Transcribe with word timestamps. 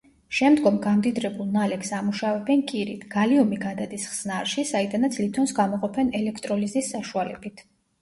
შემდგომ 0.35 0.77
გამდიდრებულ 0.85 1.51
ნალექს 1.57 1.91
ამუშავებენ 1.97 2.65
კირით, 2.73 3.05
გალიუმი 3.13 3.61
გადადის 3.67 4.09
ხსნარში, 4.15 4.67
საიდანაც 4.73 5.23
ლითონს 5.25 5.57
გამოყოფენ 5.63 6.15
ელექტროლიზის 6.25 6.95
საშუალებით. 6.99 7.69